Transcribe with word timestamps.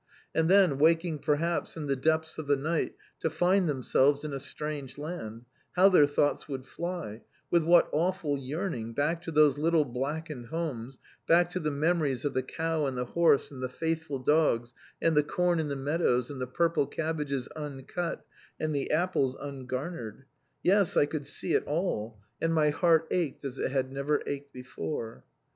And 0.33 0.49
then, 0.49 0.79
waking 0.79 1.19
perhaps 1.19 1.77
in 1.77 1.85
the 1.85 1.95
depths 1.95 2.39
of 2.39 2.47
the 2.47 2.55
night 2.55 2.95
to 3.19 3.29
find 3.29 3.69
themselves 3.69 4.23
in 4.23 4.33
a 4.33 4.39
strange 4.39 4.97
land, 4.97 5.45
how 5.75 5.89
their 5.89 6.07
thoughts 6.07 6.47
would 6.49 6.65
fly, 6.65 7.21
with 7.51 7.63
what 7.63 7.87
awful 7.91 8.35
yearning, 8.35 8.93
back 8.93 9.21
to 9.21 9.31
those 9.31 9.59
little 9.59 9.85
blackened 9.85 10.47
homes, 10.47 10.97
back 11.27 11.51
to 11.51 11.59
the 11.59 11.69
memories 11.69 12.25
of 12.25 12.33
the 12.33 12.41
cow 12.41 12.87
and 12.87 12.97
the 12.97 13.05
horse 13.05 13.51
and 13.51 13.61
the 13.61 13.69
faithful 13.69 14.17
dogs, 14.17 14.73
and 14.99 15.15
the 15.15 15.21
corn 15.21 15.59
in 15.59 15.67
the 15.67 15.75
meadows, 15.75 16.31
and 16.31 16.41
the 16.41 16.47
purple 16.47 16.87
cabbages 16.87 17.47
uncut 17.49 18.25
and 18.59 18.73
the 18.73 18.89
apples 18.89 19.35
ungarnered! 19.39 20.23
Yes, 20.63 20.97
I 20.97 21.05
could 21.05 21.27
see 21.27 21.53
it 21.53 21.65
all, 21.67 22.17
and 22.41 22.55
my 22.55 22.71
heart 22.71 23.05
ached 23.11 23.45
as 23.45 23.59
it 23.59 23.69
had 23.69 23.91
never 23.91 24.23
ached 24.25 24.51
before. 24.51 25.25